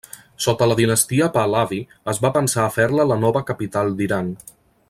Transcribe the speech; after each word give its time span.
Sota 0.45 0.67
la 0.69 0.77
dinastia 0.79 1.27
Pahlavi 1.35 1.79
es 2.15 2.21
va 2.25 2.33
pensar 2.39 2.65
a 2.65 2.75
fer-la 2.81 3.09
la 3.15 3.23
nova 3.27 3.47
capital 3.51 3.97
d'Iran. 4.01 4.37